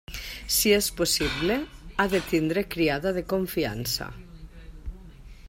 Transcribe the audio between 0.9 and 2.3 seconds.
possible, ha de